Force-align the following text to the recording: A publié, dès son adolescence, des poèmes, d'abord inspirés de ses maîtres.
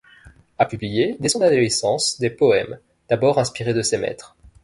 A 0.57 0.65
publié, 0.65 1.15
dès 1.19 1.29
son 1.29 1.41
adolescence, 1.43 2.19
des 2.19 2.31
poèmes, 2.31 2.79
d'abord 3.07 3.37
inspirés 3.37 3.75
de 3.75 3.83
ses 3.83 3.99
maîtres. 3.99 4.35